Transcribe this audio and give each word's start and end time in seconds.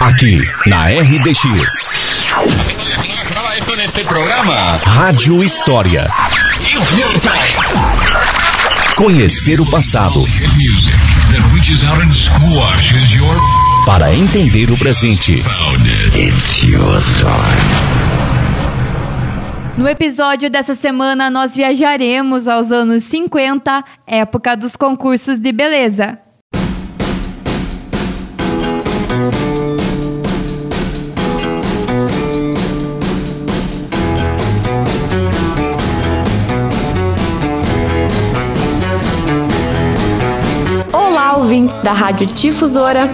Aqui, 0.00 0.40
na 0.66 0.86
RDX. 0.86 1.90
Rádio 4.86 5.44
História. 5.44 6.08
Conhecer 8.96 9.60
o 9.60 9.70
passado. 9.70 10.24
Para 13.84 14.14
entender 14.14 14.70
o 14.70 14.78
presente. 14.78 15.42
No 19.76 19.86
episódio 19.86 20.48
dessa 20.48 20.74
semana, 20.74 21.28
nós 21.30 21.54
viajaremos 21.54 22.48
aos 22.48 22.72
anos 22.72 23.02
50, 23.02 23.84
época 24.06 24.56
dos 24.56 24.74
concursos 24.74 25.38
de 25.38 25.52
beleza. 25.52 26.18
Ouvintes 41.60 41.80
da 41.80 41.92
Rádio 41.92 42.26
Difusora. 42.26 43.10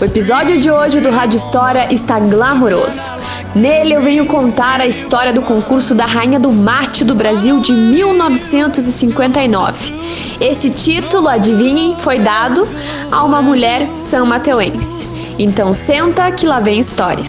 O 0.00 0.04
episódio 0.04 0.60
de 0.60 0.70
hoje 0.70 1.00
do 1.00 1.10
Rádio 1.10 1.36
História 1.36 1.92
está 1.92 2.20
glamouroso. 2.20 3.12
Nele 3.54 3.92
eu 3.94 4.00
venho 4.00 4.24
contar 4.26 4.80
a 4.80 4.86
história 4.86 5.30
do 5.32 5.42
concurso 5.42 5.94
da 5.94 6.06
Rainha 6.06 6.38
do 6.38 6.52
Mate 6.52 7.04
do 7.04 7.14
Brasil 7.14 7.60
de 7.60 7.72
1959. 7.72 9.94
Esse 10.40 10.70
título, 10.70 11.28
adivinhem, 11.28 11.96
foi 11.98 12.20
dado 12.20 12.68
a 13.10 13.24
uma 13.24 13.42
mulher 13.42 13.88
são 13.94 14.24
mateuense. 14.24 15.10
Então 15.38 15.72
senta 15.72 16.30
que 16.30 16.46
lá 16.46 16.60
vem 16.60 16.78
história. 16.78 17.24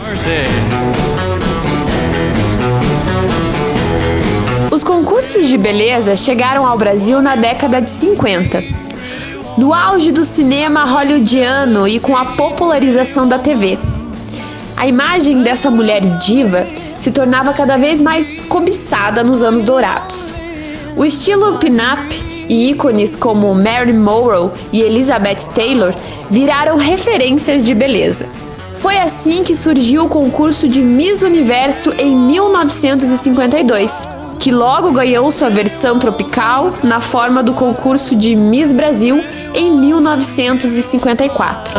Os 4.70 4.84
concursos 4.84 5.48
de 5.48 5.58
beleza 5.58 6.14
chegaram 6.16 6.68
ao 6.68 6.78
Brasil 6.78 7.20
na 7.22 7.36
década 7.36 7.82
de 7.82 7.90
50. 7.90 8.83
No 9.56 9.72
auge 9.72 10.12
do 10.12 10.26
cinema 10.26 10.84
hollywoodiano 10.84 11.88
e 11.88 12.00
com 12.00 12.18
a 12.18 12.26
popularização 12.26 13.28
da 13.28 13.38
TV. 13.38 13.78
A 14.76 14.88
imagem 14.88 15.44
dessa 15.44 15.70
mulher 15.70 16.02
diva 16.18 16.66
se 17.00 17.12
tornava 17.12 17.54
cada 17.54 17.78
vez 17.78 18.02
mais 18.02 18.42
cobiçada 18.42 19.24
nos 19.24 19.44
anos 19.44 19.64
dourados. 19.64 20.34
O 20.98 21.06
estilo 21.06 21.60
pin-up 21.60 22.20
e 22.50 22.72
ícones 22.72 23.16
como 23.16 23.54
Mary 23.54 23.94
Monroe 23.94 24.50
e 24.72 24.82
Elizabeth 24.82 25.46
Taylor 25.54 25.94
viraram 26.32 26.76
referências 26.76 27.64
de 27.64 27.76
beleza. 27.76 28.28
Foi 28.76 28.98
assim 28.98 29.44
que 29.44 29.56
surgiu 29.56 30.06
o 30.06 30.10
concurso 30.10 30.68
de 30.68 30.82
Miss 30.82 31.22
Universo 31.22 31.94
em 32.00 32.16
1952 32.16 34.23
que 34.44 34.52
logo 34.52 34.92
ganhou 34.92 35.32
sua 35.32 35.50
versão 35.50 35.98
tropical 35.98 36.74
na 36.84 37.00
forma 37.00 37.42
do 37.42 37.54
concurso 37.54 38.14
de 38.14 38.36
Miss 38.36 38.74
Brasil 38.74 39.24
em 39.54 39.72
1954. 39.72 41.74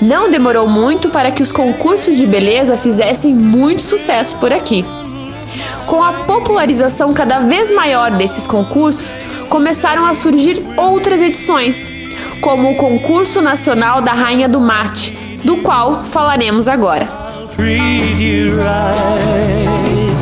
Não 0.00 0.30
demorou 0.30 0.68
muito 0.68 1.08
para 1.08 1.32
que 1.32 1.42
os 1.42 1.50
concursos 1.50 2.16
de 2.16 2.24
beleza 2.24 2.76
fizessem 2.76 3.34
muito 3.34 3.82
sucesso 3.82 4.36
por 4.36 4.52
aqui. 4.52 4.84
Com 5.84 6.00
a 6.00 6.12
popularização 6.22 7.12
cada 7.12 7.40
vez 7.40 7.72
maior 7.72 8.12
desses 8.12 8.46
concursos, 8.46 9.20
começaram 9.48 10.06
a 10.06 10.14
surgir 10.14 10.64
outras 10.76 11.20
edições, 11.20 11.90
como 12.40 12.70
o 12.70 12.76
Concurso 12.76 13.40
Nacional 13.40 14.00
da 14.00 14.12
Rainha 14.12 14.48
do 14.48 14.60
Mate, 14.60 15.10
do 15.42 15.56
qual 15.56 16.04
falaremos 16.04 16.68
agora 16.68 17.17
treat 17.58 18.18
you 18.20 18.56
right. 18.56 20.14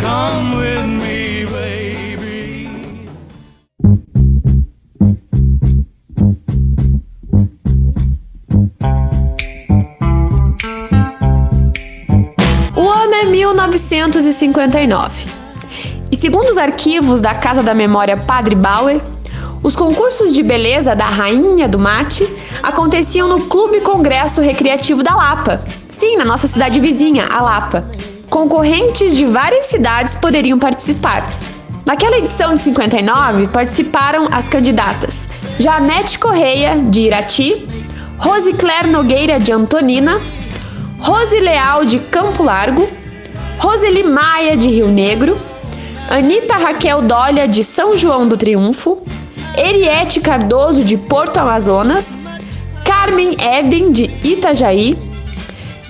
Come 0.00 0.56
with 0.56 0.86
me, 0.86 1.44
baby. 1.44 2.70
O 12.74 12.88
ano 12.88 13.14
é 13.14 13.26
1959. 13.26 15.26
E 16.10 16.16
segundo 16.16 16.48
os 16.48 16.56
arquivos 16.56 17.20
da 17.20 17.34
Casa 17.34 17.62
da 17.62 17.74
Memória 17.74 18.16
Padre 18.16 18.54
Bauer, 18.54 19.02
os 19.62 19.76
concursos 19.76 20.32
de 20.32 20.42
beleza 20.42 20.96
da 20.96 21.04
Rainha 21.04 21.68
do 21.68 21.78
Mate 21.78 22.26
aconteciam 22.62 23.28
no 23.28 23.42
Clube 23.42 23.82
Congresso 23.82 24.40
Recreativo 24.40 25.02
da 25.02 25.14
Lapa, 25.14 25.62
Sim, 26.00 26.16
na 26.16 26.24
nossa 26.24 26.46
cidade 26.46 26.80
vizinha, 26.80 27.26
a 27.26 27.42
Lapa. 27.42 27.84
Concorrentes 28.30 29.14
de 29.14 29.26
várias 29.26 29.66
cidades 29.66 30.14
poderiam 30.14 30.58
participar. 30.58 31.28
Naquela 31.84 32.16
edição 32.16 32.54
de 32.54 32.60
59, 32.60 33.48
participaram 33.48 34.26
as 34.32 34.48
candidatas 34.48 35.28
Janete 35.58 36.18
Correia, 36.18 36.78
de 36.88 37.02
Irati, 37.02 37.68
Rosicler 38.16 38.86
Nogueira, 38.86 39.38
de 39.38 39.52
Antonina, 39.52 40.18
Rose 40.98 41.38
Leal, 41.38 41.84
de 41.84 41.98
Campo 41.98 42.44
Largo, 42.44 42.88
Roseli 43.58 44.02
Maia, 44.02 44.56
de 44.56 44.68
Rio 44.70 44.88
Negro, 44.88 45.38
Anita 46.08 46.54
Raquel 46.54 47.02
Dolha, 47.02 47.46
de 47.46 47.62
São 47.62 47.94
João 47.94 48.26
do 48.26 48.38
Triunfo, 48.38 49.02
Eriette 49.54 50.18
Cardoso, 50.20 50.82
de 50.82 50.96
Porto 50.96 51.36
Amazonas, 51.36 52.18
Carmen 52.86 53.36
Eden, 53.38 53.92
de 53.92 54.04
Itajaí, 54.24 55.09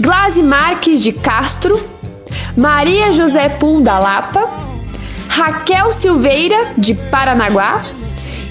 Glaze 0.00 0.42
Marques 0.42 1.02
de 1.02 1.12
Castro, 1.12 1.78
Maria 2.56 3.12
José 3.12 3.50
Pum 3.50 3.82
da 3.82 3.98
Lapa, 3.98 4.48
Raquel 5.28 5.92
Silveira 5.92 6.72
de 6.78 6.94
Paranaguá 6.94 7.84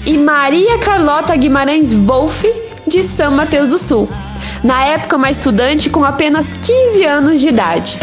e 0.06 0.16
Maria 0.16 0.78
Carlota 0.78 1.34
Guimarães 1.34 1.92
Wolff 1.92 2.48
de 2.86 3.02
São 3.02 3.32
Mateus 3.32 3.70
do 3.70 3.78
Sul. 3.78 4.08
Na 4.62 4.84
época, 4.84 5.16
uma 5.16 5.28
estudante 5.28 5.90
com 5.90 6.04
apenas 6.04 6.52
15 6.52 7.04
anos 7.04 7.40
de 7.40 7.48
idade. 7.48 7.98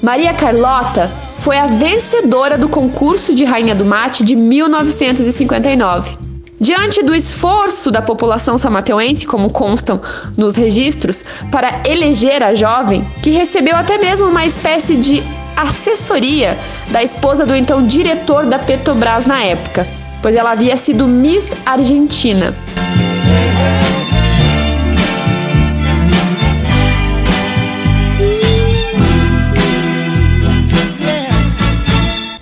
Maria 0.00 0.32
Carlota 0.32 1.10
foi 1.48 1.56
a 1.56 1.66
vencedora 1.66 2.58
do 2.58 2.68
concurso 2.68 3.34
de 3.34 3.42
Rainha 3.42 3.74
do 3.74 3.82
Mate 3.82 4.22
de 4.22 4.36
1959. 4.36 6.14
Diante 6.60 7.02
do 7.02 7.14
esforço 7.14 7.90
da 7.90 8.02
população 8.02 8.58
samateuense, 8.58 9.24
como 9.24 9.50
constam 9.50 9.98
nos 10.36 10.56
registros, 10.56 11.24
para 11.50 11.80
eleger 11.88 12.42
a 12.42 12.52
jovem, 12.52 13.02
que 13.22 13.30
recebeu 13.30 13.76
até 13.76 13.96
mesmo 13.96 14.26
uma 14.26 14.44
espécie 14.44 14.94
de 14.96 15.22
assessoria 15.56 16.58
da 16.90 17.02
esposa 17.02 17.46
do 17.46 17.56
então 17.56 17.86
diretor 17.86 18.44
da 18.44 18.58
Petrobras 18.58 19.24
na 19.24 19.42
época, 19.42 19.88
pois 20.20 20.34
ela 20.34 20.50
havia 20.50 20.76
sido 20.76 21.08
Miss 21.08 21.54
Argentina. 21.64 22.54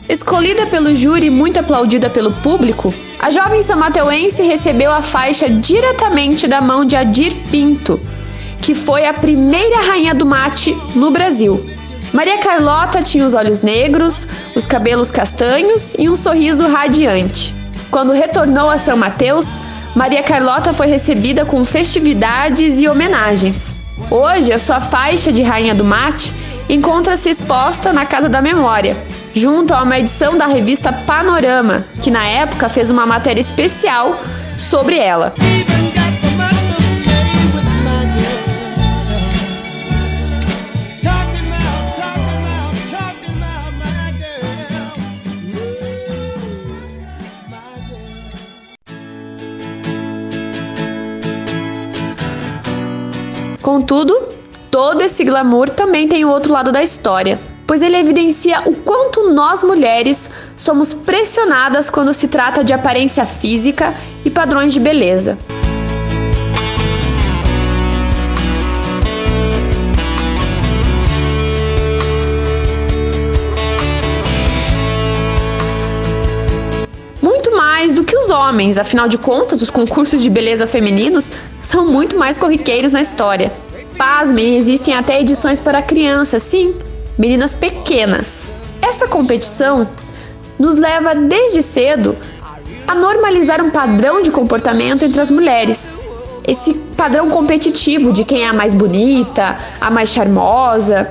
Escolhida 0.08 0.66
pelo 0.66 0.94
júri 0.94 1.26
e 1.26 1.30
muito 1.30 1.58
aplaudida 1.58 2.08
pelo 2.08 2.32
público, 2.34 2.94
a 3.18 3.28
jovem 3.28 3.60
samateuense 3.60 4.40
recebeu 4.42 4.92
a 4.92 5.02
faixa 5.02 5.50
diretamente 5.50 6.46
da 6.46 6.60
mão 6.60 6.84
de 6.84 6.94
Adir 6.94 7.34
Pinto, 7.50 8.00
que 8.62 8.72
foi 8.72 9.04
a 9.04 9.12
primeira 9.12 9.82
rainha 9.82 10.14
do 10.14 10.24
mate 10.24 10.76
no 10.94 11.10
Brasil. 11.10 11.66
Maria 12.12 12.38
Carlota 12.38 13.02
tinha 13.02 13.26
os 13.26 13.34
olhos 13.34 13.62
negros, 13.62 14.28
os 14.54 14.64
cabelos 14.64 15.10
castanhos 15.10 15.94
e 15.98 16.08
um 16.08 16.14
sorriso 16.14 16.68
radiante. 16.68 17.52
Quando 17.90 18.12
retornou 18.12 18.70
a 18.70 18.78
São 18.78 18.96
Mateus, 18.96 19.58
Maria 19.92 20.22
Carlota 20.22 20.72
foi 20.72 20.86
recebida 20.86 21.44
com 21.44 21.64
festividades 21.64 22.80
e 22.80 22.86
homenagens. 22.86 23.74
Hoje, 24.08 24.52
a 24.52 24.58
sua 24.58 24.80
faixa 24.80 25.32
de 25.32 25.42
rainha 25.42 25.74
do 25.74 25.84
mate 25.84 26.32
encontra-se 26.68 27.28
exposta 27.28 27.92
na 27.92 28.06
Casa 28.06 28.28
da 28.28 28.40
Memória, 28.40 28.96
junto 29.36 29.74
a 29.74 29.82
uma 29.82 29.98
edição 29.98 30.38
da 30.38 30.46
revista 30.46 30.90
Panorama, 30.90 31.84
que 32.00 32.10
na 32.10 32.26
época 32.26 32.70
fez 32.70 32.88
uma 32.88 33.04
matéria 33.04 33.38
especial 33.38 34.18
sobre 34.56 34.98
ela. 34.98 35.34
Contudo, 53.60 54.16
todo 54.70 55.02
esse 55.02 55.22
glamour 55.24 55.68
também 55.68 56.08
tem 56.08 56.24
o 56.24 56.30
outro 56.30 56.52
lado 56.52 56.72
da 56.72 56.82
história, 56.82 57.38
pois 57.66 57.82
ele 57.82 57.96
evidencia 57.96 58.62
o 58.64 58.74
quanto 58.74 59.30
nós 59.30 59.62
mulheres 59.62 60.30
somos 60.56 60.94
pressionadas 60.94 61.90
quando 61.90 62.14
se 62.14 62.28
trata 62.28 62.62
de 62.62 62.72
aparência 62.72 63.26
física 63.26 63.92
e 64.24 64.30
padrões 64.30 64.72
de 64.72 64.78
beleza. 64.78 65.36
Muito 77.20 77.56
mais 77.56 77.92
do 77.92 78.04
que 78.04 78.16
os 78.16 78.30
homens, 78.30 78.78
afinal 78.78 79.08
de 79.08 79.18
contas, 79.18 79.60
os 79.60 79.70
concursos 79.70 80.22
de 80.22 80.30
beleza 80.30 80.66
femininos 80.66 81.30
são 81.60 81.90
muito 81.90 82.16
mais 82.16 82.38
corriqueiros 82.38 82.92
na 82.92 83.00
história. 83.00 83.52
Pasmem, 83.98 84.56
existem 84.56 84.94
até 84.94 85.20
edições 85.20 85.58
para 85.58 85.82
crianças, 85.82 86.42
sim, 86.42 86.74
meninas 87.18 87.54
pequenas. 87.54 88.52
Essa 88.80 89.08
competição 89.08 89.88
nos 90.58 90.76
leva 90.76 91.14
desde 91.14 91.62
cedo 91.62 92.16
a 92.86 92.94
normalizar 92.94 93.62
um 93.62 93.70
padrão 93.70 94.22
de 94.22 94.30
comportamento 94.30 95.04
entre 95.04 95.20
as 95.20 95.30
mulheres. 95.30 95.98
Esse 96.46 96.74
padrão 96.96 97.28
competitivo 97.28 98.12
de 98.12 98.24
quem 98.24 98.42
é 98.42 98.48
a 98.48 98.52
mais 98.52 98.74
bonita, 98.74 99.58
a 99.80 99.90
mais 99.90 100.10
charmosa. 100.10 101.10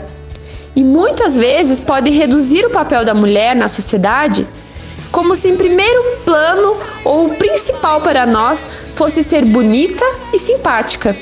E 0.76 0.84
muitas 0.84 1.36
vezes 1.38 1.80
pode 1.80 2.10
reduzir 2.10 2.66
o 2.66 2.70
papel 2.70 3.04
da 3.04 3.14
mulher 3.14 3.56
na 3.56 3.68
sociedade 3.68 4.48
como 5.12 5.34
se 5.34 5.50
em 5.50 5.56
primeiro 5.56 6.18
plano 6.26 6.76
ou 7.06 7.30
principal 7.30 8.02
para 8.02 8.26
nós 8.26 8.68
fosse 8.94 9.24
ser 9.24 9.46
bonita 9.46 10.04
e 10.34 10.38
simpática 10.38 11.16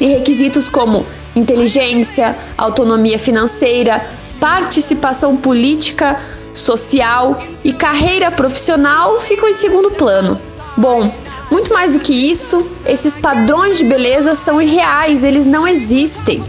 e 0.00 0.06
requisitos 0.06 0.68
como 0.68 1.04
inteligência, 1.34 2.36
autonomia 2.56 3.18
financeira, 3.18 4.04
participação 4.40 5.36
política, 5.36 6.20
social 6.54 7.42
e 7.64 7.72
carreira 7.72 8.30
profissional 8.30 9.18
ficam 9.20 9.48
em 9.48 9.54
segundo 9.54 9.90
plano. 9.92 10.38
Bom, 10.76 11.12
muito 11.50 11.72
mais 11.72 11.94
do 11.94 11.98
que 11.98 12.12
isso, 12.12 12.66
esses 12.86 13.14
padrões 13.16 13.78
de 13.78 13.84
beleza 13.84 14.34
são 14.34 14.60
irreais, 14.60 15.24
eles 15.24 15.46
não 15.46 15.66
existem. 15.66 16.42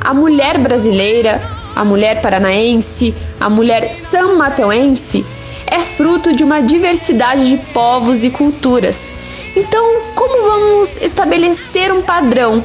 A 0.00 0.12
mulher 0.12 0.58
brasileira, 0.58 1.40
a 1.74 1.84
mulher 1.84 2.20
paranaense, 2.20 3.14
a 3.40 3.48
mulher 3.48 3.94
sammateuense 3.94 5.24
é 5.66 5.80
fruto 5.80 6.34
de 6.34 6.44
uma 6.44 6.60
diversidade 6.60 7.48
de 7.48 7.56
povos 7.72 8.24
e 8.24 8.30
culturas 8.30 9.12
então, 9.54 10.00
como 10.14 10.44
vamos 10.44 10.96
estabelecer 10.96 11.92
um 11.92 12.00
padrão? 12.00 12.64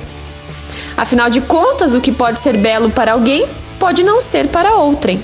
Afinal 0.97 1.29
de 1.29 1.41
contas, 1.41 1.93
o 1.93 2.01
que 2.01 2.11
pode 2.11 2.39
ser 2.39 2.57
belo 2.57 2.89
para 2.89 3.13
alguém 3.13 3.47
pode 3.79 4.03
não 4.03 4.19
ser 4.19 4.47
para 4.47 4.73
outrem. 4.73 5.21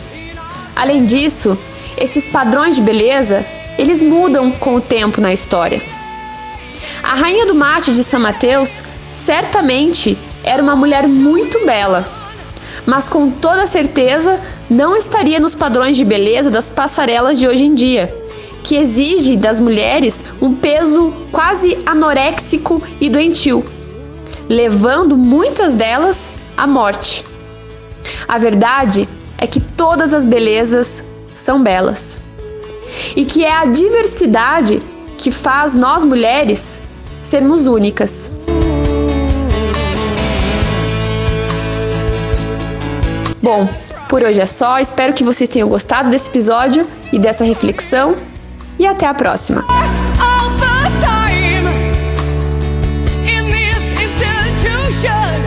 Além 0.76 1.04
disso, 1.04 1.58
esses 1.98 2.26
padrões 2.28 2.76
de 2.76 2.82
beleza, 2.82 3.44
eles 3.78 4.00
mudam 4.00 4.52
com 4.52 4.76
o 4.76 4.82
tempo 4.82 5.20
na 5.20 5.34
história. 5.34 5.82
A 7.02 7.16
rainha 7.16 7.48
do 7.48 7.56
mate 7.56 7.94
de 7.94 8.04
São 8.04 8.20
Mateus 8.20 8.82
certamente 9.12 10.18
era 10.44 10.62
uma 10.62 10.76
mulher 10.76 11.08
muito 11.08 11.66
bela, 11.66 12.06
mas 12.86 13.10
com 13.10 13.32
toda 13.32 13.66
certeza 13.66 14.40
não 14.70 14.96
estaria 14.96 15.40
nos 15.40 15.56
padrões 15.56 15.98
de 15.98 16.06
beleza 16.06 16.52
das 16.52 16.70
passarelas 16.70 17.40
de 17.40 17.48
hoje 17.48 17.66
em 17.66 17.74
dia 17.74 18.24
que 18.64 18.78
exige 18.78 19.36
das 19.36 19.60
mulheres 19.60 20.24
um 20.42 20.56
peso 20.56 21.14
quase 21.32 21.78
anoréxico 21.86 22.82
e 23.00 23.10
doentio, 23.10 23.64
levando 24.54 25.18
muitas 25.18 25.74
delas 25.74 26.32
à 26.56 26.68
morte. 26.68 27.26
A 28.28 28.38
verdade 28.38 29.10
é 29.38 29.48
que 29.48 29.60
todas 29.60 30.14
as 30.14 30.26
belezas 30.26 31.04
são 31.34 31.64
belas 31.64 32.22
e 33.16 33.26
que 33.26 33.44
é 33.44 33.52
a 33.52 33.66
diversidade 33.66 34.82
que 35.18 35.32
faz 35.32 35.74
nós 35.74 36.06
mulheres 36.06 36.82
sermos 37.22 37.66
únicas. 37.66 38.32
Bom, 43.42 43.68
por 44.08 44.22
hoje 44.24 44.40
é 44.40 44.46
só. 44.46 44.80
Espero 44.80 45.14
que 45.14 45.24
vocês 45.24 45.50
tenham 45.50 45.68
gostado 45.68 46.10
desse 46.10 46.30
episódio 46.30 46.88
e 47.12 47.18
dessa 47.18 47.44
reflexão 47.44 48.16
e 48.78 48.86
até 48.86 49.08
a 49.08 49.14
próxima. 49.14 49.66
nation. 54.94 55.43